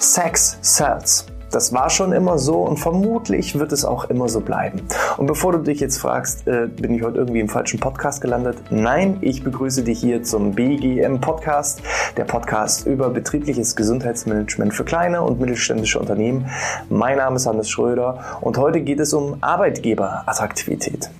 [0.00, 1.26] Sex sells.
[1.50, 4.82] Das war schon immer so und vermutlich wird es auch immer so bleiben.
[5.16, 8.58] Und bevor du dich jetzt fragst, äh, bin ich heute irgendwie im falschen Podcast gelandet?
[8.70, 11.80] Nein, ich begrüße dich hier zum BGM Podcast,
[12.16, 16.50] der Podcast über betriebliches Gesundheitsmanagement für kleine und mittelständische Unternehmen.
[16.90, 21.10] Mein Name ist Hannes Schröder und heute geht es um Arbeitgeberattraktivität.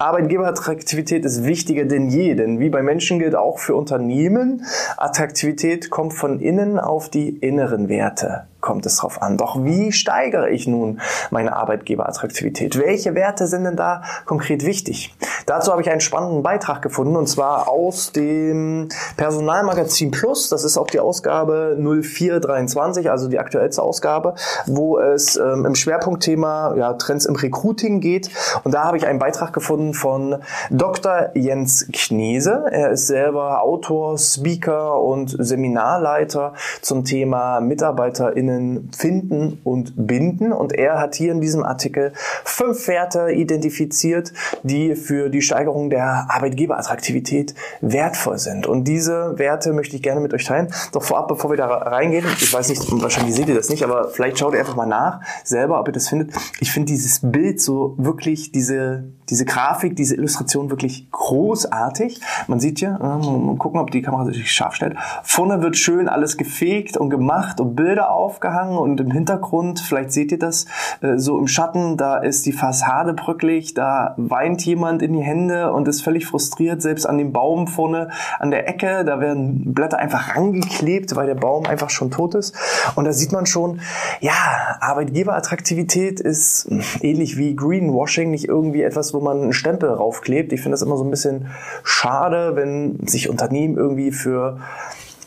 [0.00, 4.64] Arbeitgeberattraktivität ist wichtiger denn je, denn wie bei Menschen gilt auch für Unternehmen,
[4.96, 9.36] Attraktivität kommt von innen auf die inneren Werte kommt es drauf an.
[9.36, 11.00] Doch wie steigere ich nun
[11.32, 12.78] meine Arbeitgeberattraktivität?
[12.78, 15.12] Welche Werte sind denn da konkret wichtig?
[15.46, 20.50] Dazu habe ich einen spannenden Beitrag gefunden und zwar aus dem Personalmagazin Plus.
[20.50, 26.76] Das ist auch die Ausgabe 0423, also die aktuellste Ausgabe, wo es ähm, im Schwerpunktthema
[26.76, 28.30] ja, Trends im Recruiting geht.
[28.62, 30.36] Und da habe ich einen Beitrag gefunden von
[30.70, 31.30] Dr.
[31.34, 32.66] Jens Knese.
[32.70, 36.52] Er ist selber Autor, Speaker und Seminarleiter
[36.82, 40.52] zum Thema MitarbeiterInnen Themen finden und binden.
[40.52, 42.12] Und er hat hier in diesem Artikel
[42.44, 48.66] fünf Werte identifiziert, die für die Steigerung der Arbeitgeberattraktivität wertvoll sind.
[48.66, 50.72] Und diese Werte möchte ich gerne mit euch teilen.
[50.92, 54.08] Doch vorab, bevor wir da reingehen, ich weiß nicht, wahrscheinlich seht ihr das nicht, aber
[54.08, 56.32] vielleicht schaut ihr einfach mal nach selber, ob ihr das findet.
[56.60, 62.20] Ich finde dieses Bild so wirklich, diese, diese Grafik, diese Illustration wirklich großartig.
[62.46, 64.96] Man sieht hier, mal gucken, ob die Kamera sich scharf stellt.
[65.22, 70.12] Vorne wird schön alles gefegt und gemacht und Bilder auf aufgehangen und im Hintergrund, vielleicht
[70.12, 70.66] seht ihr das,
[71.00, 75.72] äh, so im Schatten, da ist die Fassade bröcklich, da weint jemand in die Hände
[75.72, 79.98] und ist völlig frustriert, selbst an dem Baum vorne an der Ecke, da werden Blätter
[79.98, 82.54] einfach rangeklebt, weil der Baum einfach schon tot ist.
[82.94, 83.80] Und da sieht man schon,
[84.20, 84.32] ja,
[84.80, 86.68] Arbeitgeberattraktivität ist
[87.00, 90.52] ähnlich wie Greenwashing, nicht irgendwie etwas, wo man einen Stempel raufklebt.
[90.52, 91.46] Ich finde das immer so ein bisschen
[91.84, 94.58] schade, wenn sich Unternehmen irgendwie für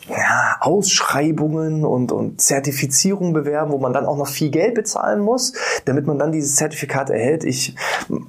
[0.08, 5.54] ja, Ausschreibungen und, und Zertifizierungen bewerben, wo man dann auch noch viel Geld bezahlen muss,
[5.86, 7.44] damit man dann dieses Zertifikat erhält.
[7.44, 7.74] Ich,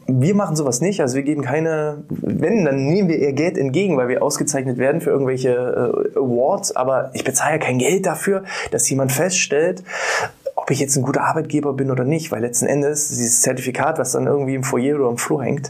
[0.08, 3.98] wir machen sowas nicht, also wir geben keine, wenn, dann nehmen wir eher Geld entgegen,
[3.98, 8.90] weil wir ausgezeichnet werden für irgendwelche äh, Awards, aber ich bezahle kein Geld dafür, dass
[8.90, 9.84] jemand feststellt,
[10.66, 14.14] ob ich jetzt ein guter Arbeitgeber bin oder nicht, weil letzten Endes dieses Zertifikat, was
[14.14, 15.70] dann irgendwie im Foyer oder im Flur hängt,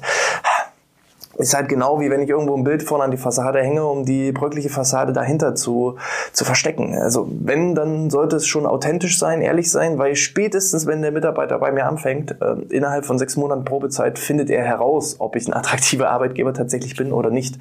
[1.38, 4.06] ist halt genau wie wenn ich irgendwo ein Bild vorne an die Fassade hänge, um
[4.06, 5.98] die bröckliche Fassade dahinter zu,
[6.32, 6.96] zu verstecken.
[6.98, 11.60] Also wenn, dann sollte es schon authentisch sein, ehrlich sein, weil spätestens, wenn der Mitarbeiter
[11.60, 15.54] bei mir anfängt, äh, innerhalb von sechs Monaten Probezeit, findet er heraus, ob ich ein
[15.54, 17.60] attraktiver Arbeitgeber tatsächlich bin oder nicht.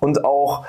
[0.00, 0.66] Und auch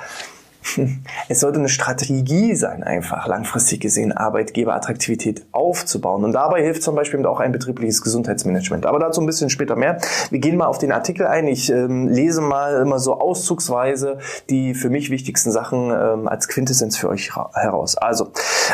[1.29, 6.23] es sollte eine Strategie sein, einfach langfristig gesehen Arbeitgeberattraktivität aufzubauen.
[6.23, 8.85] Und dabei hilft zum Beispiel auch ein betriebliches Gesundheitsmanagement.
[8.85, 9.99] Aber dazu ein bisschen später mehr.
[10.29, 11.47] Wir gehen mal auf den Artikel ein.
[11.47, 16.97] Ich ähm, lese mal immer so auszugsweise die für mich wichtigsten Sachen ähm, als Quintessenz
[16.97, 17.97] für euch heraus.
[17.97, 18.31] Also,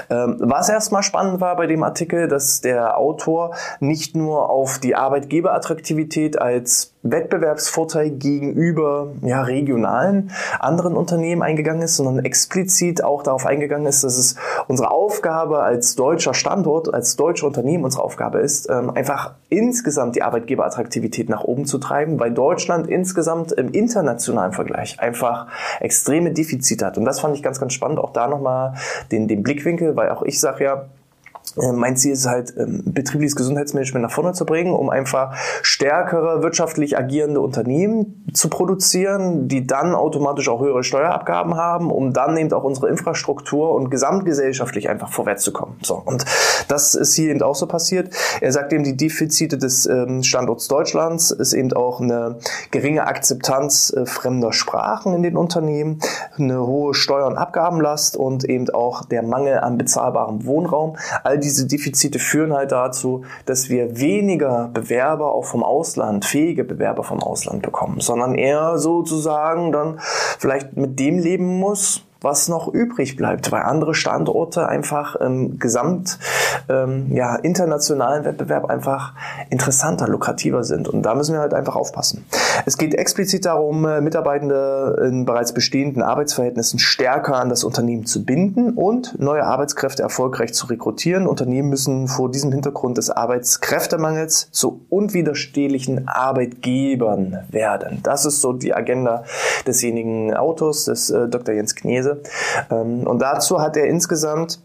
[0.09, 4.95] ähm, was erstmal spannend war bei dem Artikel, dass der Autor nicht nur auf die
[4.95, 13.87] Arbeitgeberattraktivität als Wettbewerbsvorteil gegenüber ja, regionalen anderen Unternehmen eingegangen ist, sondern explizit auch darauf eingegangen
[13.87, 14.35] ist, dass es
[14.67, 20.21] unsere Aufgabe als deutscher Standort, als deutsche Unternehmen unsere Aufgabe ist, ähm, einfach insgesamt die
[20.21, 25.47] Arbeitgeberattraktivität nach oben zu treiben, weil Deutschland insgesamt im internationalen Vergleich einfach
[25.79, 26.97] extreme Defizite hat.
[26.97, 28.75] Und das fand ich ganz, ganz spannend, auch da nochmal
[29.11, 30.85] den, den Blickwinkel, weil auch ich sage ja,
[31.55, 36.97] mein Ziel ist halt, ähm, betriebliches Gesundheitsmanagement nach vorne zu bringen, um einfach stärkere wirtschaftlich
[36.97, 42.63] agierende Unternehmen zu produzieren, die dann automatisch auch höhere Steuerabgaben haben, um dann eben auch
[42.63, 45.77] unsere Infrastruktur und gesamtgesellschaftlich einfach vorwärts zu kommen.
[45.81, 46.01] So.
[46.03, 46.25] Und
[46.67, 48.13] das ist hier eben auch so passiert.
[48.39, 52.37] Er sagt eben, die Defizite des ähm, Standorts Deutschlands ist eben auch eine
[52.71, 55.99] geringe Akzeptanz äh, fremder Sprachen in den Unternehmen,
[56.37, 60.97] eine hohe Steuer- und Abgabenlast und eben auch der Mangel an bezahlbarem Wohnraum.
[61.23, 67.03] All diese Defizite führen halt dazu, dass wir weniger Bewerber auch vom Ausland, fähige Bewerber
[67.03, 69.99] vom Ausland bekommen, sondern eher sozusagen dann
[70.39, 76.19] vielleicht mit dem leben muss, was noch übrig bleibt, weil andere Standorte einfach im Gesamt
[76.69, 79.13] ähm, ja, internationalen Wettbewerb einfach
[79.49, 80.87] interessanter, lukrativer sind.
[80.87, 82.25] Und da müssen wir halt einfach aufpassen.
[82.65, 88.23] Es geht explizit darum, äh, Mitarbeitende in bereits bestehenden Arbeitsverhältnissen stärker an das Unternehmen zu
[88.23, 91.25] binden und neue Arbeitskräfte erfolgreich zu rekrutieren.
[91.25, 97.99] Unternehmen müssen vor diesem Hintergrund des Arbeitskräftemangels zu unwiderstehlichen Arbeitgebern werden.
[98.03, 99.23] Das ist so die Agenda
[99.63, 101.55] desjenigen Autors, des äh, Dr.
[101.55, 102.21] Jens Knese.
[102.69, 104.59] Ähm, und dazu hat er insgesamt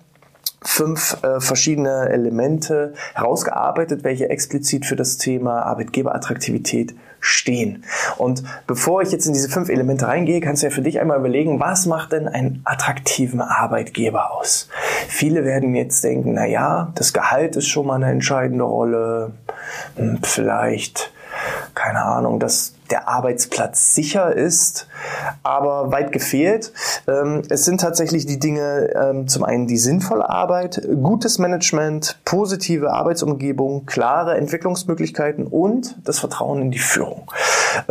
[0.62, 7.84] fünf äh, verschiedene Elemente herausgearbeitet, welche explizit für das Thema Arbeitgeberattraktivität stehen.
[8.18, 11.18] Und bevor ich jetzt in diese fünf Elemente reingehe, kannst du ja für dich einmal
[11.18, 14.68] überlegen, was macht denn einen attraktiven Arbeitgeber aus?
[15.08, 19.32] Viele werden jetzt denken, na ja, das Gehalt ist schon mal eine entscheidende Rolle,
[19.96, 21.12] hm, vielleicht
[21.74, 24.88] keine Ahnung, dass der Arbeitsplatz sicher ist,
[25.42, 26.72] aber weit gefehlt.
[27.06, 32.92] Ähm, es sind tatsächlich die Dinge, ähm, zum einen die sinnvolle Arbeit, gutes Management, positive
[32.92, 37.30] Arbeitsumgebung, klare Entwicklungsmöglichkeiten und das Vertrauen in die Führung.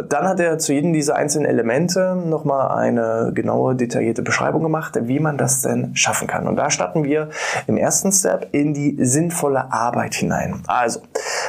[0.10, 5.20] Dann hat er zu jedem dieser einzelnen Elemente nochmal eine genaue, detaillierte Beschreibung gemacht, wie
[5.20, 6.48] man das denn schaffen kann.
[6.48, 7.30] Und da starten wir
[7.68, 10.64] im ersten Step in die sinnvolle Arbeit hinein.
[10.68, 11.02] Also,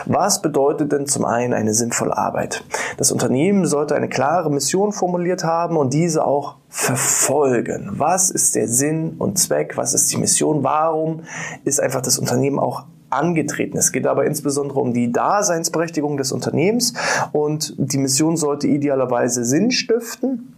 [0.05, 2.65] was bedeutet denn zum einen eine sinnvolle Arbeit?
[2.97, 3.36] Das Unternehmen
[3.67, 7.91] sollte eine klare Mission formuliert haben und diese auch verfolgen.
[7.93, 9.77] Was ist der Sinn und Zweck?
[9.77, 10.63] Was ist die Mission?
[10.63, 11.23] Warum
[11.65, 13.79] ist einfach das Unternehmen auch angetreten.
[13.79, 16.93] Es geht aber insbesondere um die Daseinsberechtigung des Unternehmens
[17.33, 20.57] und die Mission sollte idealerweise Sinn stiften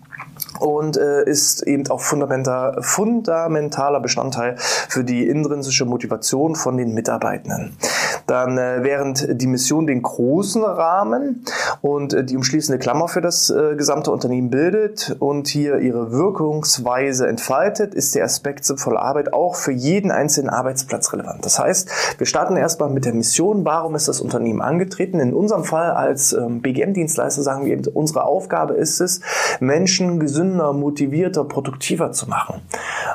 [0.61, 7.77] und äh, ist eben auch fundamentaler, fundamentaler Bestandteil für die intrinsische Motivation von den Mitarbeitenden.
[8.29, 11.45] Dann äh, während die Mission den großen Rahmen
[11.81, 17.27] und äh, die umschließende Klammer für das äh, gesamte Unternehmen bildet und hier ihre Wirkungsweise
[17.27, 21.45] entfaltet, ist der Aspekt sinnvoller Arbeit auch für jeden einzelnen Arbeitsplatz relevant.
[21.47, 25.21] Das heißt, wir starten erstmal mit der Mission, warum ist das Unternehmen angetreten?
[25.21, 29.23] In unserem Fall als ähm, BGM-Dienstleister sagen wir eben, unsere Aufgabe ist es,
[29.59, 32.61] Menschen gesünder, motivierter, produktiver zu machen.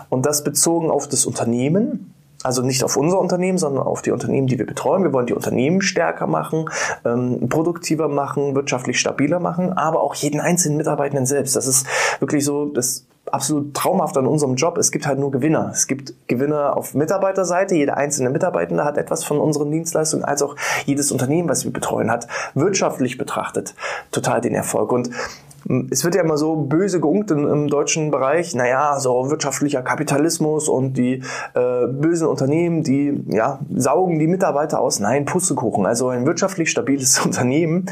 [0.10, 2.14] Und das bezogen auf das Unternehmen,
[2.44, 5.04] also nicht auf unser Unternehmen, sondern auf die Unternehmen, die wir betreuen.
[5.04, 6.70] Wir wollen die Unternehmen stärker machen,
[7.06, 11.56] ähm, produktiver machen, wirtschaftlich stabiler machen, aber auch jeden einzelnen Mitarbeitenden selbst.
[11.56, 11.88] Das ist
[12.20, 14.78] wirklich so das absolut traumhaft an unserem Job.
[14.78, 15.70] Es gibt halt nur Gewinner.
[15.72, 17.76] Es gibt Gewinner auf Mitarbeiterseite.
[17.76, 20.56] Jeder einzelne Mitarbeitende hat etwas von unseren Dienstleistungen, als auch
[20.86, 23.76] jedes Unternehmen, was wir betreuen, hat wirtschaftlich betrachtet
[24.12, 24.92] total den Erfolg.
[24.92, 25.10] Und
[25.92, 30.68] es wird ja immer so böse geunkt im, im deutschen Bereich, naja, so wirtschaftlicher Kapitalismus
[30.68, 31.24] und die
[31.54, 35.00] äh, bösen Unternehmen, die ja, saugen die Mitarbeiter aus.
[35.00, 35.86] Nein, Pustekuchen.
[35.86, 37.86] Also ein wirtschaftlich stabiles Unternehmen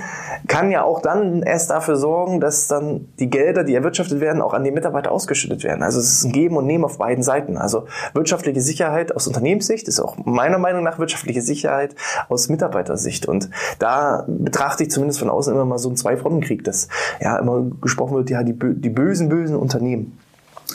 [0.47, 4.53] kann ja auch dann erst dafür sorgen, dass dann die Gelder, die erwirtschaftet werden, auch
[4.53, 5.83] an die Mitarbeiter ausgeschüttet werden.
[5.83, 7.57] Also es ist ein Geben und Nehmen auf beiden Seiten.
[7.57, 11.95] Also wirtschaftliche Sicherheit aus Unternehmenssicht ist auch meiner Meinung nach wirtschaftliche Sicherheit
[12.27, 13.25] aus Mitarbeitersicht.
[13.25, 16.89] Und da betrachte ich zumindest von außen immer mal so einen Zwei-Fronten-Krieg, dass
[17.19, 20.17] ja immer gesprochen wird, ja, die, die bösen, bösen Unternehmen.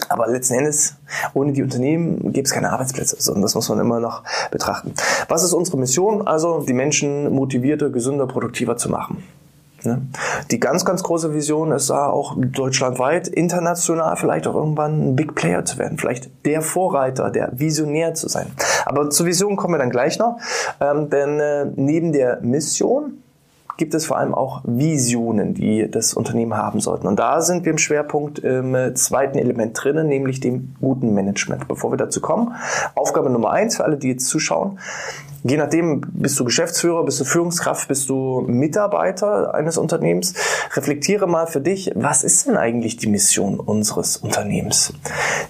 [0.09, 0.97] Aber letzten Endes,
[1.35, 3.33] ohne die Unternehmen gäbe es keine Arbeitsplätze.
[3.33, 4.93] Und das muss man immer noch betrachten.
[5.29, 6.27] Was ist unsere Mission?
[6.27, 9.23] Also, die Menschen motivierter, gesünder, produktiver zu machen.
[9.87, 10.03] Ne?
[10.51, 15.35] Die ganz, ganz große Vision ist da auch deutschlandweit, international vielleicht auch irgendwann ein Big
[15.35, 18.47] Player zu werden, vielleicht der Vorreiter, der Visionär zu sein.
[18.85, 20.39] Aber zur Vision kommen wir dann gleich noch,
[20.81, 23.23] ähm, denn äh, neben der Mission
[23.77, 27.07] gibt es vor allem auch Visionen, die das Unternehmen haben sollten.
[27.07, 31.69] Und da sind wir im Schwerpunkt im zweiten Element drinnen, nämlich dem guten Management.
[31.69, 32.55] Bevor wir dazu kommen,
[32.95, 34.79] Aufgabe Nummer eins für alle, die jetzt zuschauen.
[35.49, 40.35] Je nachdem, bist du Geschäftsführer, bist du Führungskraft, bist du Mitarbeiter eines Unternehmens.
[40.75, 44.93] Reflektiere mal für dich, was ist denn eigentlich die Mission unseres Unternehmens?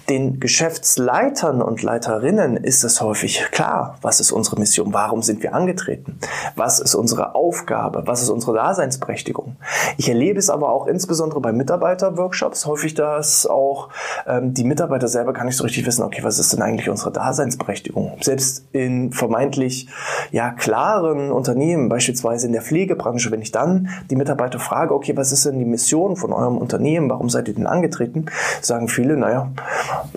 [0.07, 4.93] Den Geschäftsleitern und Leiterinnen ist es häufig klar, was ist unsere Mission?
[4.93, 6.19] Warum sind wir angetreten?
[6.55, 8.03] Was ist unsere Aufgabe?
[8.05, 9.55] Was ist unsere Daseinsberechtigung?
[9.97, 13.89] Ich erlebe es aber auch insbesondere bei Mitarbeiterworkshops häufig, dass auch
[14.27, 17.11] ähm, die Mitarbeiter selber gar nicht so richtig wissen, okay, was ist denn eigentlich unsere
[17.11, 18.17] Daseinsberechtigung?
[18.21, 19.86] Selbst in vermeintlich
[20.31, 25.31] ja, klaren Unternehmen, beispielsweise in der Pflegebranche, wenn ich dann die Mitarbeiter frage, okay, was
[25.31, 28.25] ist denn die Mission von eurem Unternehmen, warum seid ihr denn angetreten,
[28.61, 29.51] sagen viele, naja,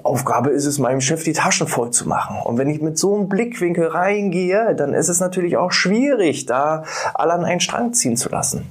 [0.02, 2.36] Aufgabe ist es, meinem Chef die Taschen voll zu machen.
[2.44, 6.84] Und wenn ich mit so einem Blickwinkel reingehe, dann ist es natürlich auch schwierig, da
[7.14, 8.66] alle an einen Strang ziehen zu lassen.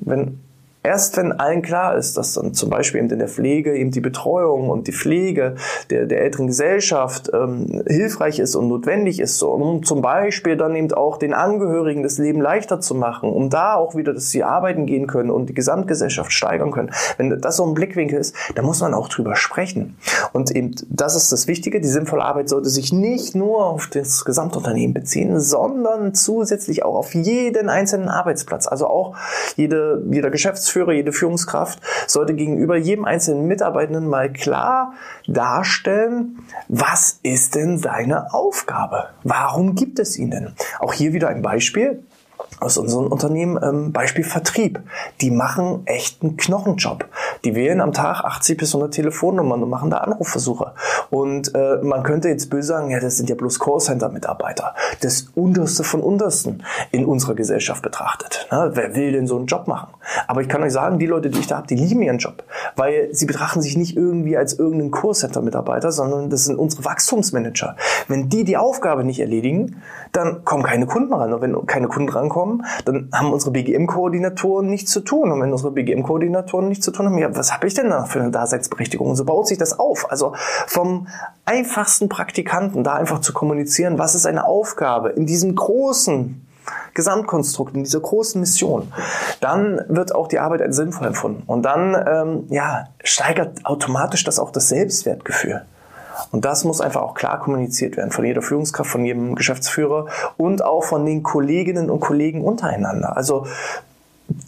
[0.00, 0.40] Wenn
[0.82, 4.00] Erst wenn allen klar ist, dass dann zum Beispiel eben in der Pflege eben die
[4.00, 5.56] Betreuung und die Pflege
[5.90, 10.90] der, der älteren Gesellschaft ähm, hilfreich ist und notwendig ist, um zum Beispiel dann eben
[10.92, 14.86] auch den Angehörigen das Leben leichter zu machen, um da auch wieder, dass sie arbeiten
[14.86, 16.92] gehen können und die Gesamtgesellschaft steigern können.
[17.18, 19.98] Wenn das so ein Blickwinkel ist, dann muss man auch drüber sprechen.
[20.32, 24.24] Und eben das ist das Wichtige, die sinnvolle Arbeit sollte sich nicht nur auf das
[24.24, 28.66] Gesamtunternehmen beziehen, sondern zusätzlich auch auf jeden einzelnen Arbeitsplatz.
[28.66, 29.14] Also auch
[29.56, 34.94] jede, jeder Geschäftsführer Geschäftsführer, jede Führungskraft sollte gegenüber jedem einzelnen Mitarbeitenden mal klar
[35.26, 39.08] darstellen, was ist denn seine Aufgabe?
[39.24, 40.52] Warum gibt es ihn denn?
[40.78, 42.04] Auch hier wieder ein Beispiel
[42.58, 44.80] aus unserem Unternehmen, ähm, Beispiel Vertrieb.
[45.20, 47.06] Die machen echt einen Knochenjob.
[47.44, 50.72] Die wählen am Tag 80 bis 100 Telefonnummern und machen da Anrufversuche.
[51.10, 54.74] Und äh, man könnte jetzt böse sagen, ja, das sind ja bloß Callcenter-Mitarbeiter.
[55.00, 58.48] Das Unterste von Untersten in unserer Gesellschaft betrachtet.
[58.50, 58.70] Ne?
[58.74, 59.88] Wer will denn so einen Job machen?
[60.28, 62.44] Aber ich kann euch sagen, die Leute, die ich da habe, die lieben ihren Job.
[62.76, 67.76] Weil sie betrachten sich nicht irgendwie als irgendeinen Callcenter-Mitarbeiter, sondern das sind unsere Wachstumsmanager.
[68.08, 71.32] Wenn die die Aufgabe nicht erledigen, dann kommen keine Kunden ran.
[71.32, 72.39] Und wenn keine Kunden rankommen,
[72.84, 75.32] dann haben unsere BGM-Koordinatoren nichts zu tun.
[75.32, 78.20] Und wenn unsere BGM-Koordinatoren nichts zu tun haben, ja, was habe ich denn da für
[78.20, 79.10] eine Daseinsberechtigung?
[79.10, 80.10] Und so baut sich das auf.
[80.10, 80.34] Also
[80.66, 81.08] vom
[81.44, 86.46] einfachsten Praktikanten da einfach zu kommunizieren, was ist eine Aufgabe in diesem großen
[86.94, 88.92] Gesamtkonstrukt, in dieser großen Mission,
[89.40, 91.42] dann wird auch die Arbeit als sinnvoll empfunden.
[91.46, 95.62] Und dann ähm, ja, steigert automatisch das auch das Selbstwertgefühl.
[96.32, 100.64] Und das muss einfach auch klar kommuniziert werden von jeder Führungskraft, von jedem Geschäftsführer und
[100.64, 103.16] auch von den Kolleginnen und Kollegen untereinander.
[103.16, 103.46] Also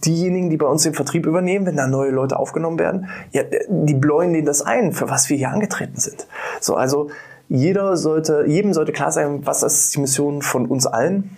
[0.05, 3.95] diejenigen, die bei uns den Vertrieb übernehmen, wenn da neue Leute aufgenommen werden, ja, die
[3.95, 6.27] bläuen denen das ein, für was wir hier angetreten sind.
[6.61, 7.11] So, also
[7.49, 11.37] jeder sollte, jedem sollte klar sein, was ist die Mission von uns allen,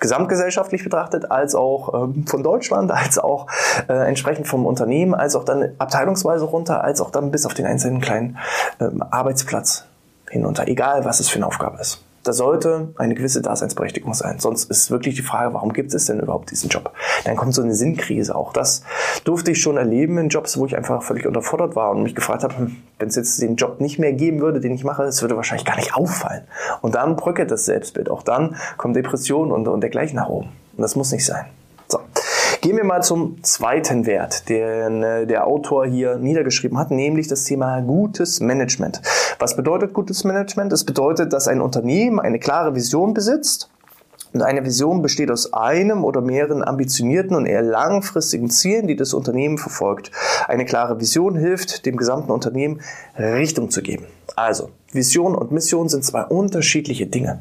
[0.00, 3.46] gesamtgesellschaftlich betrachtet, als auch ähm, von Deutschland, als auch
[3.88, 7.66] äh, entsprechend vom Unternehmen, als auch dann abteilungsweise runter, als auch dann bis auf den
[7.66, 8.38] einzelnen kleinen
[8.80, 9.84] ähm, Arbeitsplatz
[10.28, 12.02] hinunter, egal was es für eine Aufgabe ist.
[12.22, 14.38] Da sollte eine gewisse Daseinsberechtigung sein.
[14.38, 16.92] Sonst ist wirklich die Frage, warum gibt es denn überhaupt diesen Job?
[17.24, 18.34] Dann kommt so eine Sinnkrise.
[18.34, 18.82] Auch das
[19.24, 22.44] durfte ich schon erleben in Jobs, wo ich einfach völlig unterfordert war und mich gefragt
[22.44, 25.22] habe, hm, wenn es jetzt den Job nicht mehr geben würde, den ich mache, es
[25.22, 26.42] würde wahrscheinlich gar nicht auffallen.
[26.82, 28.10] Und dann bröckelt das Selbstbild.
[28.10, 30.50] Auch dann kommen Depressionen und, und dergleichen nach oben.
[30.76, 31.46] Und das muss nicht sein.
[31.88, 32.00] So.
[32.60, 37.44] Gehen wir mal zum zweiten Wert, den äh, der Autor hier niedergeschrieben hat, nämlich das
[37.44, 39.00] Thema gutes Management.
[39.40, 40.70] Was bedeutet gutes Management?
[40.70, 43.70] Es bedeutet, dass ein Unternehmen eine klare Vision besitzt
[44.34, 49.14] und eine Vision besteht aus einem oder mehreren ambitionierten und eher langfristigen Zielen, die das
[49.14, 50.10] Unternehmen verfolgt.
[50.46, 52.82] Eine klare Vision hilft, dem gesamten Unternehmen
[53.18, 54.04] Richtung zu geben.
[54.36, 57.40] Also, Vision und Mission sind zwei unterschiedliche Dinge.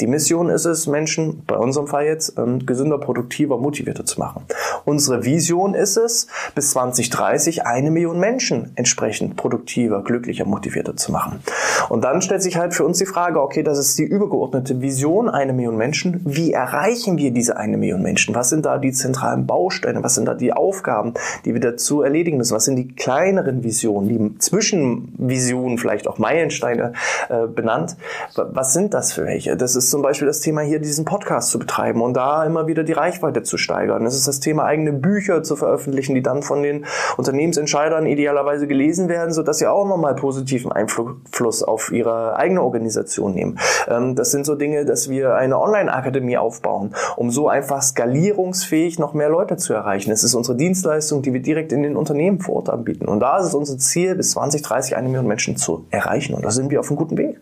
[0.00, 4.42] Die Mission ist es, Menschen, bei unserem Fall jetzt, ähm, gesünder, produktiver, motivierter zu machen.
[4.84, 11.40] Unsere Vision ist es, bis 2030 eine Million Menschen entsprechend produktiver, glücklicher, motivierter zu machen.
[11.88, 15.28] Und dann stellt sich halt für uns die Frage, okay, das ist die übergeordnete Vision,
[15.28, 16.20] eine Million Menschen.
[16.24, 18.36] Wie erreichen wir diese eine Million Menschen?
[18.36, 20.04] Was sind da die zentralen Bausteine?
[20.04, 21.14] Was sind da die Aufgaben,
[21.44, 22.54] die wir dazu erledigen müssen?
[22.54, 26.92] Was sind die kleineren Visionen, die Zwischenvisionen, vielleicht auch Meilensteine
[27.28, 27.96] äh, benannt?
[28.36, 29.56] Was sind das für welche?
[29.56, 32.84] Das ist zum Beispiel das Thema hier, diesen Podcast zu betreiben und da immer wieder
[32.84, 34.04] die Reichweite zu steigern.
[34.06, 36.84] Es ist das Thema, eigene Bücher zu veröffentlichen, die dann von den
[37.16, 43.58] Unternehmensentscheidern idealerweise gelesen werden, sodass sie auch nochmal positiven Einfluss auf ihre eigene Organisation nehmen.
[43.88, 49.14] Ähm, das sind so Dinge, dass wir eine Online-Akademie aufbauen, um so einfach skalierungsfähig noch
[49.14, 50.10] mehr Leute zu erreichen.
[50.10, 53.06] Es ist unsere Dienstleistung, die wir direkt in den Unternehmen vor Ort anbieten.
[53.06, 56.34] Und da ist es unser Ziel, bis 2030 eine Million Menschen zu erreichen.
[56.34, 57.40] Und da sind wir auf einem guten Weg.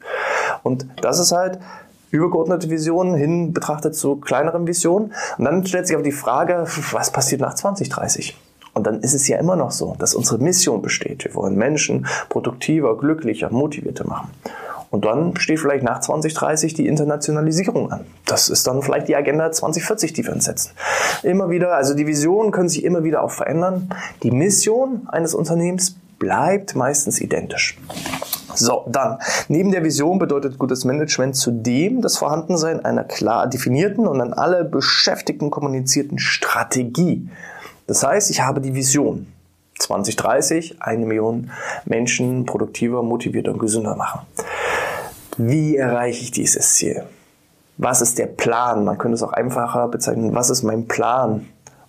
[0.63, 1.59] Und das ist halt
[2.11, 5.13] übergeordnete Visionen hin betrachtet zu kleineren Visionen.
[5.39, 8.37] Und dann stellt sich auch die Frage, was passiert nach 2030?
[8.75, 11.25] Und dann ist es ja immer noch so, dass unsere Mission besteht.
[11.25, 14.31] Wir wollen Menschen produktiver, glücklicher, motivierter machen.
[14.91, 18.07] Und dann steht vielleicht nach 2030 die Internationalisierung an.
[18.25, 20.73] Das ist dann vielleicht die Agenda 2040, die wir uns setzen.
[21.23, 23.89] Immer wieder, also die Visionen können sich immer wieder auch verändern.
[24.23, 27.79] Die Mission eines Unternehmens bleibt meistens identisch.
[28.59, 29.19] So, dann.
[29.49, 34.65] Neben der Vision bedeutet gutes Management zudem das Vorhandensein einer klar definierten und an alle
[34.65, 37.29] Beschäftigten kommunizierten Strategie.
[37.87, 39.27] Das heißt, ich habe die Vision.
[39.79, 41.51] 2030 eine Million
[41.85, 44.21] Menschen produktiver, motivierter und gesünder machen.
[45.37, 47.03] Wie erreiche ich dieses Ziel?
[47.77, 48.85] Was ist der Plan?
[48.85, 50.35] Man könnte es auch einfacher bezeichnen.
[50.35, 51.47] Was ist mein Plan?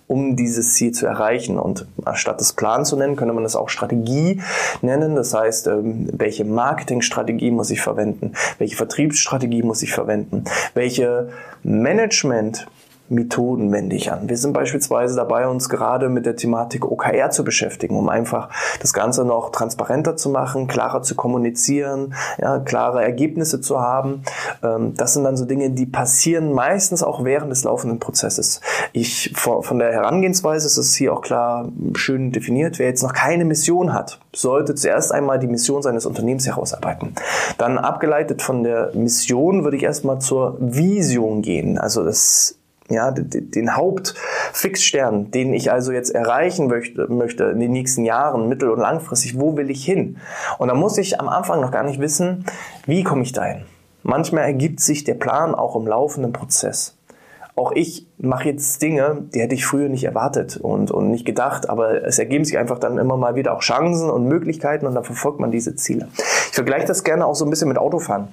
[0.08, 1.58] Um dieses Ziel zu erreichen.
[1.58, 4.40] Und statt das Plan zu nennen, könnte man es auch Strategie
[4.82, 5.14] nennen.
[5.14, 8.32] Das heißt, ähm, welche Marketingstrategie muss ich verwenden?
[8.58, 10.44] Welche Vertriebsstrategie muss ich verwenden?
[10.74, 11.28] Welche
[11.62, 12.66] Management
[13.10, 14.28] Methoden wende ich an.
[14.28, 18.50] Wir sind beispielsweise dabei, uns gerade mit der Thematik OKR zu beschäftigen, um einfach
[18.80, 24.22] das Ganze noch transparenter zu machen, klarer zu kommunizieren, ja, klare Ergebnisse zu haben.
[24.62, 28.60] Ähm, das sind dann so Dinge, die passieren meistens auch während des laufenden Prozesses.
[28.92, 32.78] Ich, von der Herangehensweise ist es hier auch klar schön definiert.
[32.78, 37.14] Wer jetzt noch keine Mission hat, sollte zuerst einmal die Mission seines Unternehmens herausarbeiten.
[37.58, 41.78] Dann abgeleitet von der Mission würde ich erstmal zur Vision gehen.
[41.78, 42.58] Also das
[42.90, 48.70] ja, den Hauptfixstern, den ich also jetzt erreichen möchte, möchte in den nächsten Jahren, mittel-
[48.70, 50.16] und langfristig, wo will ich hin?
[50.58, 52.46] Und da muss ich am Anfang noch gar nicht wissen,
[52.86, 53.64] wie komme ich dahin?
[54.02, 56.96] Manchmal ergibt sich der Plan auch im laufenden Prozess.
[57.56, 61.68] auch ich mache jetzt Dinge, die hätte ich früher nicht erwartet und, und nicht gedacht,
[61.68, 65.04] aber es ergeben sich einfach dann immer mal wieder auch Chancen und Möglichkeiten und dann
[65.04, 66.08] verfolgt man diese Ziele.
[66.16, 68.28] Ich vergleiche das gerne auch so ein bisschen mit Autofahren.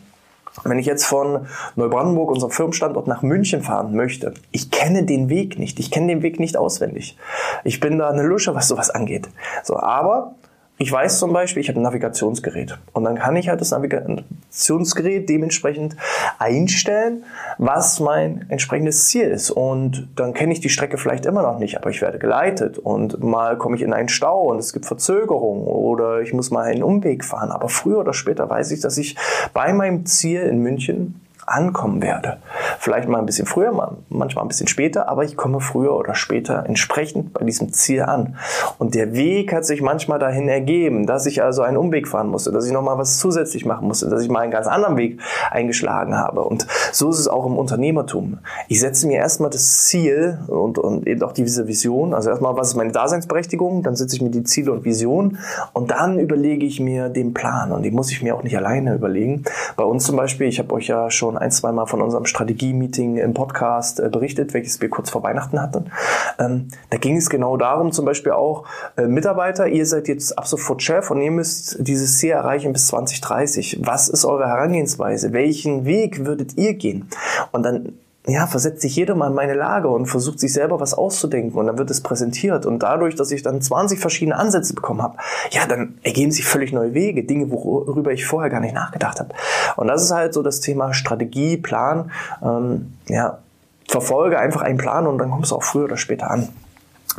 [0.63, 5.59] Wenn ich jetzt von Neubrandenburg, unserem Firmenstandort, nach München fahren möchte, ich kenne den Weg
[5.59, 5.79] nicht.
[5.79, 7.17] Ich kenne den Weg nicht auswendig.
[7.63, 9.27] Ich bin da eine Lusche, was sowas angeht.
[9.63, 10.35] So, aber
[10.77, 15.29] ich weiß zum Beispiel, ich habe ein Navigationsgerät und dann kann ich halt das Navigationsgerät
[15.29, 15.95] dementsprechend
[16.37, 17.23] einstellen,
[17.57, 19.51] was mein entsprechendes Ziel ist.
[19.51, 23.23] Und dann kenne ich die Strecke vielleicht immer noch nicht, aber ich werde geleitet und
[23.23, 26.83] mal komme ich in einen Stau und es gibt Verzögerungen oder ich muss mal einen
[26.83, 27.51] Umweg fahren.
[27.51, 29.15] Aber früher oder später weiß ich, dass ich
[29.53, 32.37] bei meinem Ziel in München ankommen werde.
[32.79, 36.65] Vielleicht mal ein bisschen früher, manchmal ein bisschen später, aber ich komme früher oder später
[36.65, 38.37] entsprechend bei diesem Ziel an.
[38.77, 42.51] Und der Weg hat sich manchmal dahin ergeben, dass ich also einen Umweg fahren musste,
[42.51, 45.19] dass ich nochmal was zusätzlich machen musste, dass ich mal einen ganz anderen Weg
[45.51, 46.43] eingeschlagen habe.
[46.43, 48.39] Und so ist es auch im Unternehmertum.
[48.67, 52.13] Ich setze mir erstmal das Ziel und, und eben auch diese Vision.
[52.13, 53.83] Also erstmal, was ist meine Daseinsberechtigung?
[53.83, 55.37] Dann setze ich mir die Ziele und Vision
[55.73, 57.71] und dann überlege ich mir den Plan.
[57.71, 59.43] Und die muss ich mir auch nicht alleine überlegen.
[59.75, 62.25] Bei uns zum Beispiel, ich habe euch ja schon schon ein, zwei Mal von unserem
[62.25, 65.91] Strategie-Meeting im Podcast äh, berichtet, welches wir kurz vor Weihnachten hatten.
[66.39, 68.65] Ähm, da ging es genau darum, zum Beispiel auch
[68.97, 72.87] äh, Mitarbeiter, ihr seid jetzt ab sofort Chef und ihr müsst dieses Ziel erreichen bis
[72.87, 73.79] 2030.
[73.83, 75.33] Was ist eure Herangehensweise?
[75.33, 77.09] Welchen Weg würdet ihr gehen?
[77.51, 77.93] Und dann
[78.27, 81.67] ja, versetzt sich jeder mal in meine Lage und versucht sich selber was auszudenken und
[81.67, 82.65] dann wird es präsentiert.
[82.65, 85.17] Und dadurch, dass ich dann 20 verschiedene Ansätze bekommen habe,
[85.51, 89.29] ja, dann ergeben sich völlig neue Wege, Dinge, worüber ich vorher gar nicht nachgedacht habe.
[89.75, 93.39] Und das ist halt so das Thema Strategie, Plan, ähm, ja,
[93.87, 96.49] verfolge einfach einen Plan und dann kommst du auch früher oder später an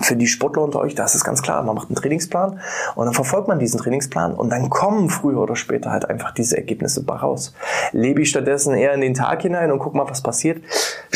[0.00, 2.60] für die Sportler unter euch, das ist ganz klar, man macht einen Trainingsplan
[2.94, 6.56] und dann verfolgt man diesen Trainingsplan und dann kommen früher oder später halt einfach diese
[6.56, 7.54] Ergebnisse raus.
[7.92, 10.62] Lebe ich stattdessen eher in den Tag hinein und guck mal, was passiert?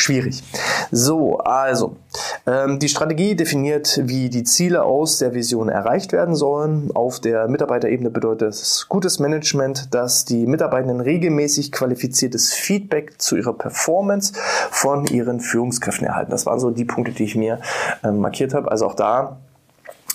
[0.00, 0.42] Schwierig.
[0.90, 1.96] So, also,
[2.46, 6.90] ähm, die Strategie definiert, wie die Ziele aus der Vision erreicht werden sollen.
[6.94, 13.52] Auf der Mitarbeiterebene bedeutet es gutes Management, dass die Mitarbeitenden regelmäßig qualifiziertes Feedback zu ihrer
[13.52, 14.32] Performance
[14.70, 16.30] von ihren Führungskräften erhalten.
[16.30, 17.60] Das waren so die Punkte, die ich mir
[18.02, 18.70] ähm, markiert habe.
[18.70, 19.36] Also auch da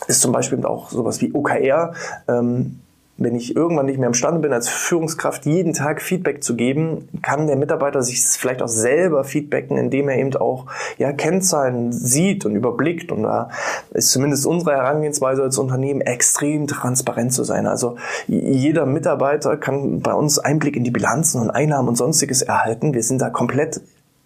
[0.07, 1.93] ist zum Beispiel auch sowas wie OKR.
[2.27, 2.79] Ähm,
[3.17, 7.47] wenn ich irgendwann nicht mehr imstande bin, als Führungskraft jeden Tag Feedback zu geben, kann
[7.47, 10.65] der Mitarbeiter sich vielleicht auch selber feedbacken, indem er eben auch
[10.97, 13.13] ja, Kennzahlen sieht und überblickt.
[13.13, 13.49] Und da
[13.91, 17.67] ist zumindest unsere Herangehensweise als Unternehmen extrem transparent zu sein.
[17.67, 17.95] Also
[18.27, 22.93] jeder Mitarbeiter kann bei uns Einblick in die Bilanzen und Einnahmen und sonstiges erhalten.
[22.93, 23.79] Wir sind da komplett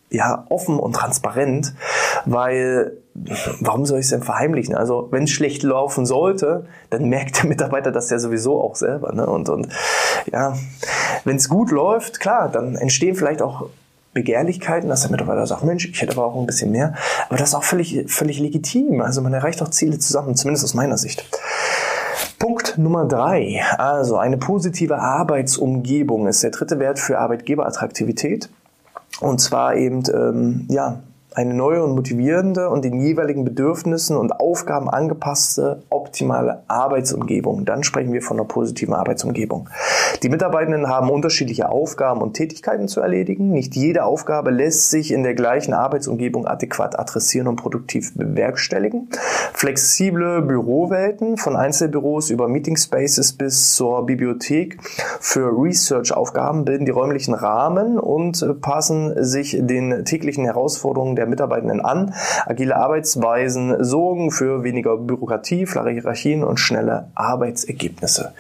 [0.10, 1.76] ja, offen und transparent,
[2.26, 2.98] weil
[3.60, 4.76] warum soll ich es denn verheimlichen?
[4.76, 9.14] Also wenn es schlecht laufen sollte, dann merkt der Mitarbeiter das ja sowieso auch selber.
[9.14, 9.26] Ne?
[9.26, 9.70] Und, und
[10.32, 10.56] ja,
[11.26, 13.68] wenn es gut läuft, klar, dann entstehen vielleicht auch
[14.14, 16.96] Begehrlichkeiten, dass der Mitarbeiter sagt, Mensch, ich hätte aber auch ein bisschen mehr.
[17.28, 19.02] Aber das ist auch völlig, völlig legitim.
[19.02, 21.26] Also man erreicht auch Ziele zusammen, zumindest aus meiner Sicht.
[22.40, 28.50] Punkt Nummer drei, also eine positive Arbeitsumgebung ist der dritte Wert für Arbeitgeberattraktivität.
[29.20, 31.00] Und zwar eben, ähm, ja,
[31.39, 37.63] eine neue und motivierende und den jeweiligen Bedürfnissen und Aufgaben angepasste optimale Arbeitsumgebung.
[37.63, 39.69] Dann sprechen wir von einer positiven Arbeitsumgebung.
[40.24, 43.52] Die Mitarbeitenden haben unterschiedliche Aufgaben und Tätigkeiten zu erledigen.
[43.52, 49.10] Nicht jede Aufgabe lässt sich in der gleichen Arbeitsumgebung adäquat adressieren und produktiv bewerkstelligen.
[49.54, 54.78] Flexible Bürowelten von Einzelbüros über Meeting Spaces bis zur Bibliothek
[55.19, 62.13] für Research-Aufgaben bilden die räumlichen Rahmen und passen sich den täglichen Herausforderungen der Mitarbeitenden an.
[62.45, 68.34] Agile Arbeitsweisen sorgen für weniger Bürokratie, flache Hierarchien und schnelle Arbeitsergebnisse.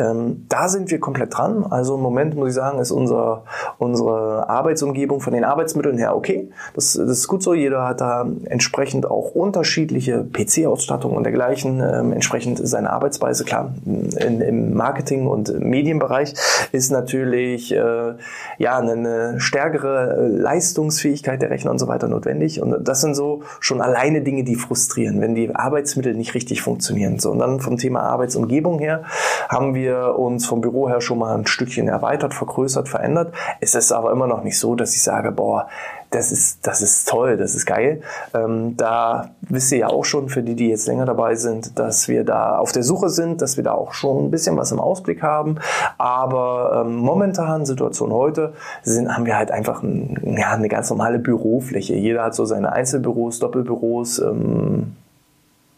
[0.00, 1.64] Ähm, da sind wir komplett dran.
[1.68, 3.44] Also im Moment muss ich sagen, ist unser,
[3.78, 6.48] unsere Arbeitsumgebung von den Arbeitsmitteln her okay.
[6.74, 7.52] Das, das ist gut so.
[7.52, 11.80] Jeder hat da entsprechend auch unterschiedliche PC-Ausstattung und dergleichen.
[11.80, 13.44] Ähm, entsprechend seine Arbeitsweise.
[13.44, 16.34] Klar, in, im Marketing- und Medienbereich
[16.72, 18.14] ist natürlich äh,
[18.58, 22.62] ja eine stärkere Leistungsfähigkeit der Rechner und so weiter notwendig.
[22.62, 27.18] Und das sind so schon alleine Dinge, die frustrieren, wenn die Arbeitsmittel nicht richtig funktionieren.
[27.18, 29.02] So, und dann vom Thema Arbeitsumgebung her
[29.48, 33.34] haben wir uns vom Büro her schon mal ein Stückchen erweitert, vergrößert, verändert.
[33.60, 35.68] Es ist aber immer noch nicht so, dass ich sage, boah,
[36.10, 38.02] das ist, das ist toll, das ist geil.
[38.34, 42.08] Ähm, da wisst ihr ja auch schon, für die, die jetzt länger dabei sind, dass
[42.08, 44.80] wir da auf der Suche sind, dass wir da auch schon ein bisschen was im
[44.80, 45.56] Ausblick haben.
[45.98, 51.20] Aber ähm, momentan, Situation heute, sind, haben wir halt einfach ein, ja, eine ganz normale
[51.20, 51.94] Bürofläche.
[51.94, 54.96] Jeder hat so seine Einzelbüros, Doppelbüros, ähm,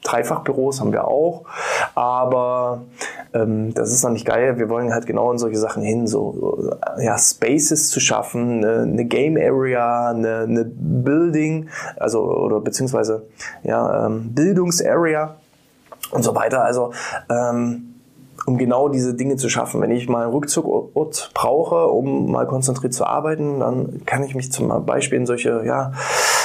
[0.02, 1.44] Dreifachbüros haben wir auch,
[1.94, 2.82] Aber
[3.32, 4.58] ähm, das ist noch nicht geil.
[4.58, 9.04] Wir wollen halt genau in solche Sachen hin, so ja, Spaces zu schaffen, eine, eine
[9.04, 13.26] Game Area, eine, eine Building, also oder beziehungsweise
[13.62, 15.36] ja, ähm, Bildungsarea
[16.10, 16.64] und so weiter.
[16.64, 16.92] Also
[17.30, 17.92] ähm,
[18.46, 19.80] um genau diese Dinge zu schaffen.
[19.80, 24.50] Wenn ich mal einen Rückzugort brauche, um mal konzentriert zu arbeiten, dann kann ich mich
[24.50, 25.92] zum Beispiel in solche ja,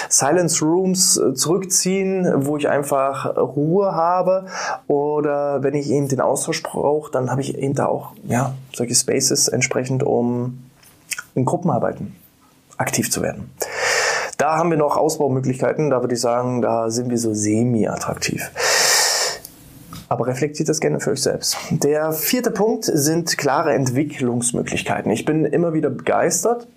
[0.10, 4.46] Silence Rooms äh, zurückziehen, wo ich einfach Ruhe habe.
[4.88, 8.96] Oder wenn ich eben den Austausch brauche, dann habe ich eben da auch ja, solche
[8.96, 10.63] Spaces entsprechend, um
[11.36, 12.15] in Gruppenarbeiten
[12.78, 13.52] aktiv zu werden.
[14.38, 15.89] Da haben wir noch Ausbaumöglichkeiten.
[15.89, 18.52] Da würde ich sagen, da sind wir so semi-attraktiv.
[20.10, 21.58] Aber reflektiert das gerne für euch selbst.
[21.70, 25.12] Der vierte Punkt sind klare Entwicklungsmöglichkeiten.
[25.12, 26.67] Ich bin immer wieder begeistert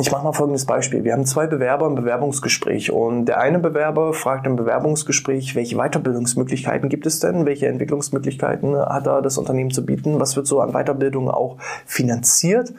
[0.00, 1.04] ich mache mal folgendes Beispiel.
[1.04, 6.88] Wir haben zwei Bewerber im Bewerbungsgespräch und der eine Bewerber fragt im Bewerbungsgespräch, welche Weiterbildungsmöglichkeiten
[6.88, 7.44] gibt es denn?
[7.44, 10.18] Welche Entwicklungsmöglichkeiten hat da das Unternehmen zu bieten?
[10.18, 12.72] Was wird so an Weiterbildung auch finanziert?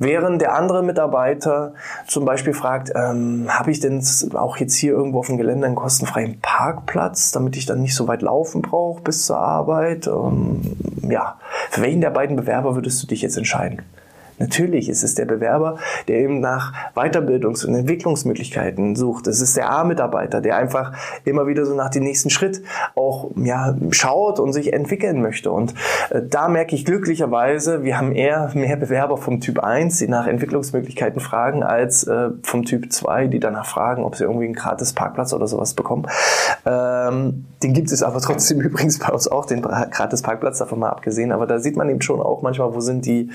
[0.00, 1.74] Während der andere Mitarbeiter
[2.08, 4.02] zum Beispiel fragt, ähm, habe ich denn
[4.34, 8.08] auch jetzt hier irgendwo auf dem Gelände einen kostenfreien Parkplatz, damit ich dann nicht so
[8.08, 10.08] weit laufen brauche bis zur Arbeit?
[10.08, 10.76] Ähm,
[11.08, 11.38] ja,
[11.70, 13.82] für welchen der beiden Bewerber würdest du dich jetzt entscheiden?
[14.38, 19.26] Natürlich ist es der Bewerber, der eben nach Weiterbildungs- und Entwicklungsmöglichkeiten sucht.
[19.26, 20.92] Es ist der A-Mitarbeiter, der einfach
[21.24, 22.62] immer wieder so nach dem nächsten Schritt
[22.94, 25.50] auch ja, schaut und sich entwickeln möchte.
[25.50, 25.74] Und
[26.10, 30.26] äh, da merke ich glücklicherweise, wir haben eher mehr Bewerber vom Typ 1, die nach
[30.26, 34.92] Entwicklungsmöglichkeiten fragen, als äh, vom Typ 2, die danach fragen, ob sie irgendwie einen gratis
[34.92, 36.06] Parkplatz oder sowas bekommen.
[36.68, 40.90] Ähm, den gibt es aber trotzdem übrigens bei uns auch, den gratis Parkplatz davon mal
[40.90, 41.32] abgesehen.
[41.32, 43.30] Aber da sieht man eben schon auch manchmal, wo sind die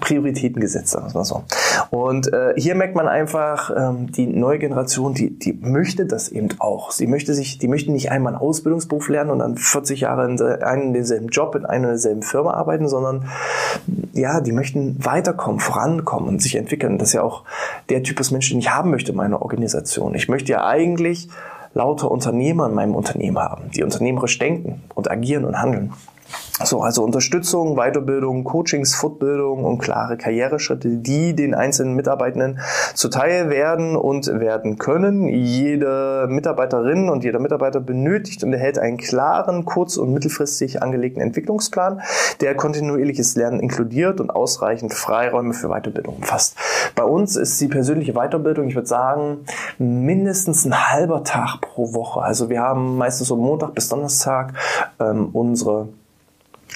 [0.00, 1.44] Prioritäten gesetzt, so.
[1.90, 6.48] Und äh, hier merkt man einfach, ähm, die neue Generation, die, die möchte das eben
[6.58, 6.92] auch.
[6.92, 10.40] Sie möchte sich, die möchten nicht einmal einen Ausbildungsberuf lernen und dann 40 Jahre in
[10.40, 13.28] einem denselben Job in einer derselben Firma arbeiten, sondern
[14.12, 16.98] ja, die möchten weiterkommen, vorankommen und sich entwickeln.
[16.98, 17.44] Das ist ja auch
[17.88, 20.14] der Typus Mensch, den ich haben möchte in meiner Organisation.
[20.14, 21.28] Ich möchte ja eigentlich
[21.76, 25.92] lauter Unternehmer in meinem Unternehmen haben, die unternehmerisch denken und agieren und handeln.
[26.64, 32.60] So, also Unterstützung, Weiterbildung, Coachings, Fortbildung und klare Karriereschritte, die den einzelnen Mitarbeitenden
[32.94, 35.28] zuteil werden und werden können.
[35.28, 42.00] Jede Mitarbeiterin und jeder Mitarbeiter benötigt und erhält einen klaren, kurz- und mittelfristig angelegten Entwicklungsplan,
[42.40, 46.56] der kontinuierliches Lernen inkludiert und ausreichend Freiräume für Weiterbildung umfasst.
[46.94, 49.44] Bei uns ist die persönliche Weiterbildung, ich würde sagen,
[49.76, 52.22] mindestens ein halber Tag pro Woche.
[52.22, 54.54] Also wir haben meistens so Montag bis Donnerstag
[54.98, 55.88] ähm, unsere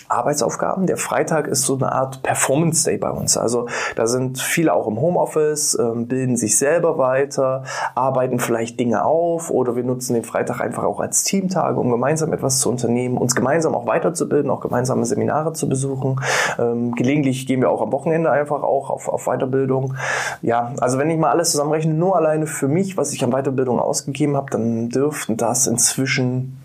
[0.09, 0.87] Arbeitsaufgaben.
[0.87, 3.37] Der Freitag ist so eine Art Performance Day bei uns.
[3.37, 9.05] Also da sind viele auch im Homeoffice, ähm, bilden sich selber weiter, arbeiten vielleicht Dinge
[9.05, 13.17] auf oder wir nutzen den Freitag einfach auch als Teamtage, um gemeinsam etwas zu unternehmen,
[13.17, 16.21] uns gemeinsam auch weiterzubilden, auch gemeinsame Seminare zu besuchen.
[16.59, 19.95] Ähm, gelegentlich gehen wir auch am Wochenende einfach auch auf, auf Weiterbildung.
[20.43, 23.79] Ja, also wenn ich mal alles zusammenrechne, nur alleine für mich, was ich an Weiterbildung
[23.79, 26.60] ausgegeben habe, dann dürften das inzwischen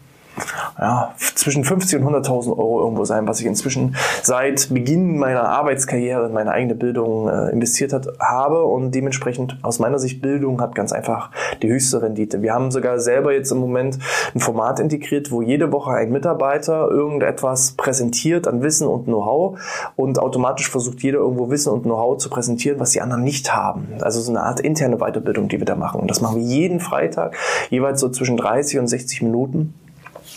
[0.80, 6.26] ja, zwischen 50 und 100.000 Euro irgendwo sein, was ich inzwischen seit Beginn meiner Arbeitskarriere
[6.28, 10.76] in meine eigene Bildung äh, investiert hat, habe und dementsprechend aus meiner Sicht Bildung hat
[10.76, 11.30] ganz einfach
[11.62, 12.42] die höchste Rendite.
[12.42, 13.98] Wir haben sogar selber jetzt im Moment
[14.34, 19.60] ein Format integriert, wo jede Woche ein Mitarbeiter irgendetwas präsentiert an Wissen und Know-how
[19.96, 23.88] und automatisch versucht jeder irgendwo Wissen und Know-how zu präsentieren, was die anderen nicht haben.
[24.02, 26.02] Also so eine Art interne Weiterbildung, die wir da machen.
[26.02, 27.38] Und das machen wir jeden Freitag,
[27.70, 29.74] jeweils so zwischen 30 und 60 Minuten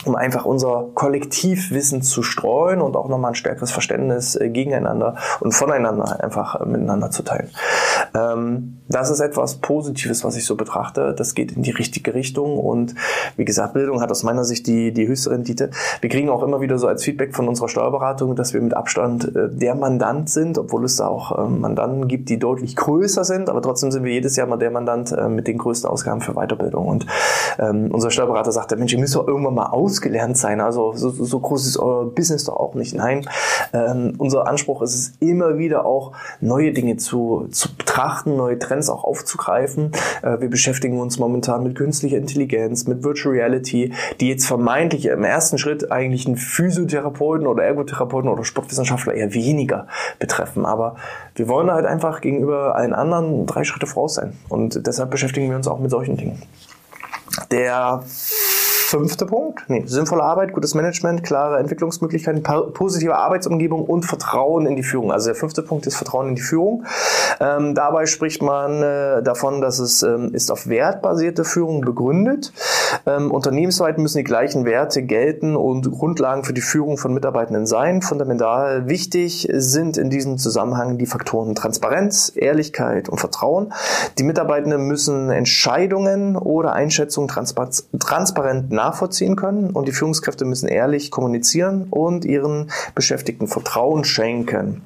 [0.05, 5.53] um einfach unser Kollektivwissen zu streuen und auch nochmal ein stärkeres Verständnis äh, gegeneinander und
[5.53, 7.51] voneinander einfach äh, miteinander zu teilen.
[8.15, 11.15] Ähm, das ist etwas Positives, was ich so betrachte.
[11.15, 12.95] Das geht in die richtige Richtung und
[13.37, 15.71] wie gesagt, Bildung hat aus meiner Sicht die, die höchste Rendite.
[16.01, 19.37] Wir kriegen auch immer wieder so als Feedback von unserer Steuerberatung, dass wir mit Abstand
[19.37, 23.51] äh, der Mandant sind, obwohl es da auch ähm, Mandanten gibt, die deutlich größer sind,
[23.51, 26.87] aber trotzdem sind wir jedes Jahr mal der Mandant mit den größten Ausgaben für Weiterbildung.
[26.87, 27.07] Und
[27.59, 30.61] ähm, unser Steuerberater sagte, Mensch, ihr müsst doch irgendwann mal aus ausgelernt sein.
[30.61, 32.95] Also so, so groß ist euer Business doch auch nicht.
[32.95, 33.27] Nein,
[33.73, 38.91] ähm, unser Anspruch ist es immer wieder auch neue Dinge zu, zu betrachten, neue Trends
[38.91, 39.93] auch aufzugreifen.
[40.23, 45.25] Äh, wir beschäftigen uns momentan mit künstlicher Intelligenz, mit Virtual Reality, die jetzt vermeintlich im
[45.25, 49.87] ersten Schritt eigentlich einen Physiotherapeuten oder Ergotherapeuten oder Sportwissenschaftler eher weniger
[50.19, 50.67] betreffen.
[50.67, 50.97] Aber
[51.35, 54.37] wir wollen halt einfach gegenüber allen anderen drei Schritte voraus sein.
[54.51, 56.43] Und deshalb beschäftigen wir uns auch mit solchen Dingen.
[57.51, 58.03] Der
[58.89, 64.83] fünfte Punkt, nee, sinnvolle Arbeit, gutes Management, klare Entwicklungsmöglichkeiten, positive Arbeitsumgebung und Vertrauen in die
[64.83, 65.13] Führung.
[65.13, 66.87] Also der fünfte Punkt ist Vertrauen in die Führung.
[67.41, 72.53] Ähm, dabei spricht man äh, davon, dass es ähm, ist auf wertbasierte Führung begründet.
[73.07, 78.03] Ähm, unternehmensweit müssen die gleichen Werte gelten und Grundlagen für die Führung von Mitarbeitenden sein.
[78.03, 83.73] Fundamental wichtig sind in diesem Zusammenhang die Faktoren Transparenz, Ehrlichkeit und Vertrauen.
[84.19, 91.87] Die Mitarbeitenden müssen Entscheidungen oder Einschätzungen transparent nachvollziehen können und die Führungskräfte müssen ehrlich kommunizieren
[91.91, 94.83] und ihren Beschäftigten Vertrauen schenken.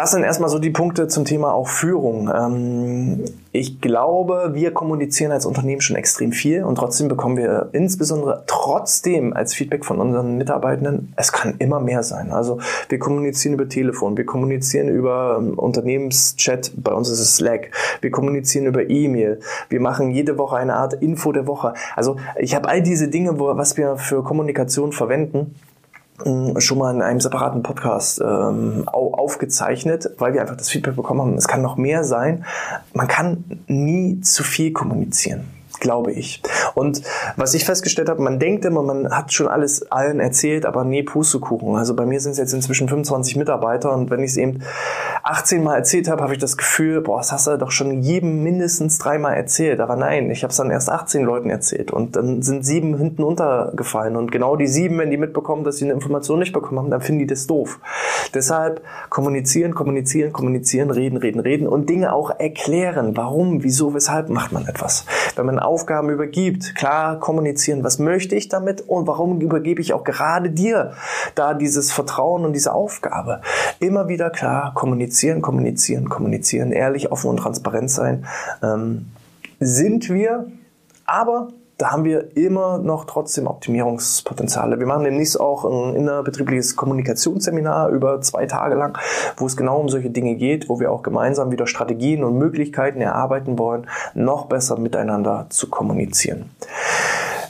[0.00, 2.30] Das sind erstmal so die Punkte zum Thema auch Führung.
[2.34, 8.44] Ähm, ich glaube, wir kommunizieren als Unternehmen schon extrem viel und trotzdem bekommen wir insbesondere
[8.46, 12.32] trotzdem als Feedback von unseren Mitarbeitenden, es kann immer mehr sein.
[12.32, 17.70] Also wir kommunizieren über Telefon, wir kommunizieren über ähm, Unternehmenschat, bei uns ist es Slack,
[18.00, 21.74] wir kommunizieren über E-Mail, wir machen jede Woche eine Art Info der Woche.
[21.94, 25.56] Also ich habe all diese Dinge, wo, was wir für Kommunikation verwenden
[26.58, 31.34] schon mal in einem separaten Podcast ähm, aufgezeichnet, weil wir einfach das Feedback bekommen haben,
[31.34, 32.44] es kann noch mehr sein.
[32.92, 36.42] Man kann nie zu viel kommunizieren glaube ich.
[36.74, 37.02] Und
[37.36, 41.02] was ich festgestellt habe, man denkt immer, man hat schon alles allen erzählt, aber nee,
[41.02, 41.76] Pustekuchen.
[41.76, 44.62] Also bei mir sind es jetzt inzwischen 25 Mitarbeiter und wenn ich es eben
[45.22, 48.42] 18 Mal erzählt habe, habe ich das Gefühl, boah, das hast du doch schon jedem
[48.42, 49.80] mindestens dreimal erzählt.
[49.80, 53.22] Aber nein, ich habe es dann erst 18 Leuten erzählt und dann sind sieben hinten
[53.22, 54.16] untergefallen.
[54.16, 57.00] Und genau die sieben, wenn die mitbekommen, dass sie eine Information nicht bekommen haben, dann
[57.00, 57.80] finden die das doof.
[58.34, 63.16] Deshalb kommunizieren, kommunizieren, kommunizieren, reden, reden, reden und Dinge auch erklären.
[63.16, 65.04] Warum, wieso, weshalb macht man etwas.
[65.36, 66.74] Wenn man Aufgaben übergibt.
[66.74, 70.94] Klar kommunizieren, was möchte ich damit und warum übergebe ich auch gerade dir
[71.36, 73.40] da dieses Vertrauen und diese Aufgabe.
[73.78, 78.26] Immer wieder klar kommunizieren, kommunizieren, kommunizieren, ehrlich, offen und transparent sein.
[78.62, 79.06] Ähm,
[79.60, 80.50] sind wir,
[81.06, 81.48] aber
[81.80, 84.78] da haben wir immer noch trotzdem Optimierungspotenziale.
[84.78, 88.98] Wir machen demnächst auch ein innerbetriebliches Kommunikationsseminar über zwei Tage lang,
[89.38, 93.00] wo es genau um solche Dinge geht, wo wir auch gemeinsam wieder Strategien und Möglichkeiten
[93.00, 96.50] erarbeiten wollen, noch besser miteinander zu kommunizieren.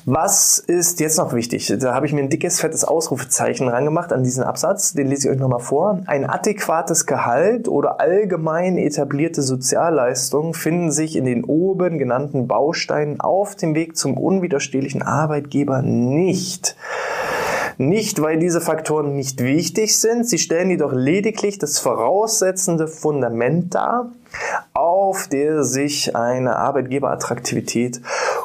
[0.07, 1.75] Was ist jetzt noch wichtig?
[1.79, 4.95] Da habe ich mir ein dickes, fettes Ausrufezeichen rangemacht an diesen Absatz.
[4.95, 6.01] Den lese ich euch nochmal vor.
[6.07, 13.57] Ein adäquates Gehalt oder allgemein etablierte Sozialleistungen finden sich in den oben genannten Bausteinen auf
[13.57, 16.77] dem Weg zum unwiderstehlichen Arbeitgeber nicht.
[17.77, 24.13] Nicht, weil diese Faktoren nicht wichtig sind, sie stellen jedoch lediglich das voraussetzende Fundament dar,
[24.73, 28.01] auf der sich eine Arbeitgeberattraktivität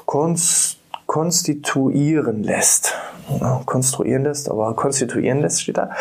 [0.06, 2.94] konstruiert konstituieren lässt.
[3.66, 5.92] Konstruieren lässt, aber konstituieren lässt steht da.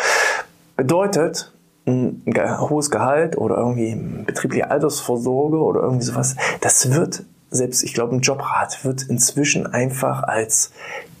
[0.75, 1.51] Bedeutet,
[1.87, 2.23] ein
[2.59, 8.21] hohes Gehalt oder irgendwie betriebliche Altersvorsorge oder irgendwie sowas, das wird, selbst ich glaube, ein
[8.21, 10.71] Jobrat wird inzwischen einfach als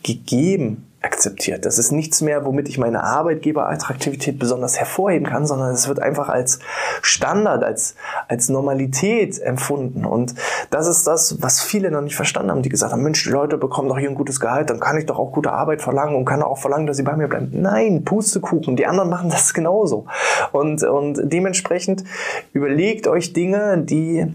[0.03, 1.65] gegeben akzeptiert.
[1.65, 6.27] Das ist nichts mehr, womit ich meine Arbeitgeberattraktivität besonders hervorheben kann, sondern es wird einfach
[6.27, 6.59] als
[7.01, 7.95] Standard, als,
[8.27, 10.03] als Normalität empfunden.
[10.03, 10.35] Und
[10.71, 13.57] das ist das, was viele noch nicht verstanden haben, die gesagt haben, Mensch, die Leute
[13.57, 16.25] bekommen doch hier ein gutes Gehalt, dann kann ich doch auch gute Arbeit verlangen und
[16.25, 17.49] kann auch verlangen, dass sie bei mir bleiben.
[17.53, 20.05] Nein, Pustekuchen, die anderen machen das genauso.
[20.51, 22.03] Und, und dementsprechend
[22.51, 24.33] überlegt euch Dinge, die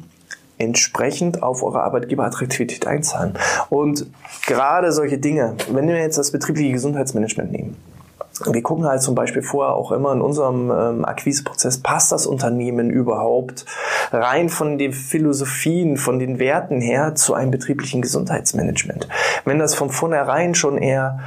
[0.61, 3.35] entsprechend auf eure Arbeitgeberattraktivität einzahlen.
[3.69, 4.07] Und
[4.47, 7.77] gerade solche Dinge, wenn wir jetzt das betriebliche Gesundheitsmanagement nehmen,
[8.47, 12.91] wir gucken halt zum Beispiel vorher auch immer in unserem ähm, Akquiseprozess, passt das Unternehmen
[12.91, 13.67] überhaupt
[14.13, 19.09] rein von den Philosophien, von den Werten her zu einem betrieblichen Gesundheitsmanagement.
[19.45, 21.21] Wenn das von vornherein schon eher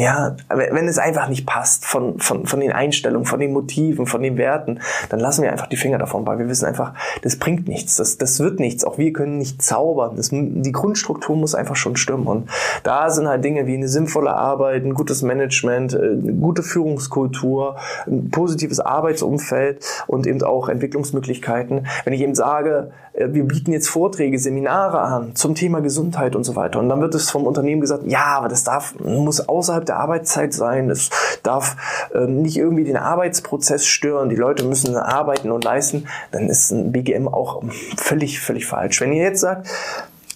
[0.00, 4.22] ja, wenn es einfach nicht passt von, von, von den Einstellungen, von den Motiven, von
[4.22, 7.68] den Werten, dann lassen wir einfach die Finger davon, weil wir wissen einfach, das bringt
[7.68, 8.84] nichts, das, das wird nichts.
[8.84, 10.16] Auch wir können nicht zaubern.
[10.16, 12.26] Das, die Grundstruktur muss einfach schon stimmen.
[12.26, 12.48] Und
[12.82, 17.76] da sind halt Dinge wie eine sinnvolle Arbeit, ein gutes Management, eine äh, gute Führungskultur,
[18.06, 21.86] ein positives Arbeitsumfeld und eben auch Entwicklungsmöglichkeiten.
[22.04, 26.44] Wenn ich eben sage, äh, wir bieten jetzt Vorträge, Seminare an zum Thema Gesundheit und
[26.44, 26.78] so weiter.
[26.78, 30.54] Und dann wird es vom Unternehmen gesagt, ja, aber das darf, muss außerhalb der Arbeitszeit
[30.54, 30.88] sein.
[30.88, 31.10] Es
[31.42, 31.76] darf
[32.14, 34.28] ähm, nicht irgendwie den Arbeitsprozess stören.
[34.28, 36.06] Die Leute müssen arbeiten und leisten.
[36.32, 37.62] Dann ist ein BGM auch
[37.96, 39.00] völlig, völlig falsch.
[39.00, 39.68] Wenn ihr jetzt sagt,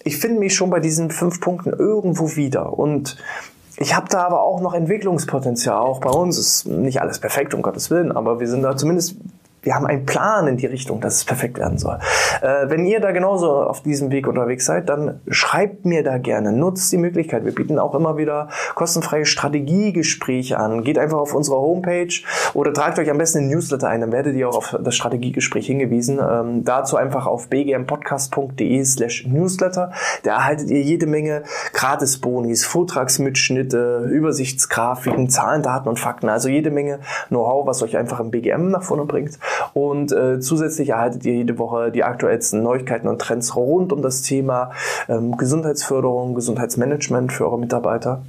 [0.05, 3.17] ich finde mich schon bei diesen fünf Punkten irgendwo wieder und
[3.77, 5.77] ich habe da aber auch noch Entwicklungspotenzial.
[5.77, 9.17] Auch bei uns ist nicht alles perfekt, um Gottes Willen, aber wir sind da zumindest
[9.65, 11.99] wir haben einen Plan in die Richtung, dass es perfekt werden soll.
[12.43, 16.53] Äh, wenn ihr da genauso auf diesem Weg unterwegs seid, dann schreibt mir da gerne,
[16.53, 17.45] nutzt die Möglichkeit.
[17.45, 20.85] Wir bieten auch immer wieder kostenfreie Strategiegespräche an.
[20.85, 22.15] Geht einfach auf unsere Homepage
[22.53, 25.67] oder tragt euch am besten in Newsletter ein, dann werdet ihr auch auf das Strategiegespräch
[25.67, 26.19] hingewiesen.
[26.19, 29.93] Ähm, dazu einfach auf bgmpodcast.de slash Newsletter.
[30.23, 36.29] Da erhaltet ihr jede Menge Gratis-Bonis, Vortragsmitschnitte, Übersichtsgrafiken, Zahlen, Daten und Fakten.
[36.29, 39.39] Also jede Menge Know-how, was euch einfach im BGM nach vorne bringt.
[39.73, 44.23] Und äh, zusätzlich erhaltet ihr jede Woche die aktuellsten Neuigkeiten und Trends rund um das
[44.23, 44.71] Thema
[45.09, 48.23] ähm, Gesundheitsförderung, Gesundheitsmanagement für eure Mitarbeiter.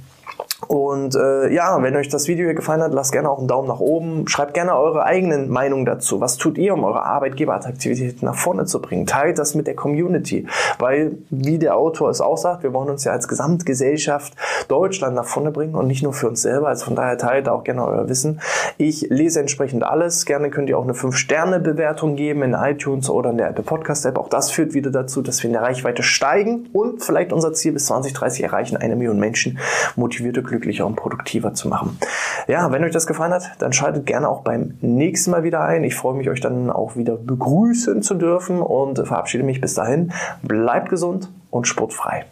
[0.68, 3.68] Und äh, ja, wenn euch das Video hier gefallen hat, lasst gerne auch einen Daumen
[3.68, 4.26] nach oben.
[4.26, 6.20] Schreibt gerne eure eigenen Meinungen dazu.
[6.20, 9.06] Was tut ihr, um eure Arbeitgeberattraktivität nach vorne zu bringen?
[9.06, 10.46] Teilt das mit der Community.
[10.78, 14.34] Weil, wie der Autor es auch sagt, wir wollen uns ja als Gesamtgesellschaft
[14.68, 16.68] Deutschland nach vorne bringen und nicht nur für uns selber.
[16.68, 18.40] Also von daher teilt auch gerne euer Wissen.
[18.78, 20.24] Ich lese entsprechend alles.
[20.24, 24.16] Gerne könnt ihr auch eine 5-Sterne-Bewertung geben in iTunes oder in der Apple Podcast-App.
[24.16, 27.72] Auch das führt wieder dazu, dass wir in der Reichweite steigen und vielleicht unser Ziel
[27.72, 29.58] bis 2030 erreichen, eine Million Menschen
[29.96, 31.98] motivierte glücklicher und produktiver zu machen.
[32.48, 35.84] Ja, wenn euch das gefallen hat, dann schaltet gerne auch beim nächsten Mal wieder ein.
[35.84, 40.12] Ich freue mich, euch dann auch wieder begrüßen zu dürfen und verabschiede mich bis dahin.
[40.42, 42.24] Bleibt gesund und sportfrei.